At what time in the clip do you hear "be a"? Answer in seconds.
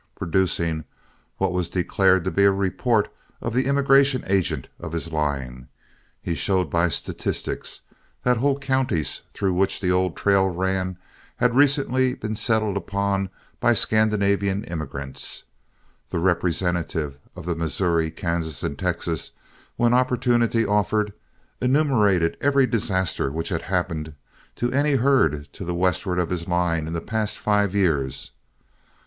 2.31-2.51